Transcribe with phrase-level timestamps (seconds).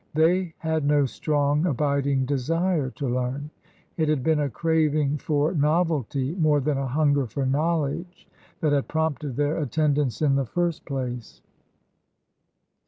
[0.15, 3.51] They had no strong, abiding desire to learn.
[3.97, 8.27] It had been a craving for novelty more than a hunger for knowledge
[8.61, 11.43] that had prompted their attendance, in the first place.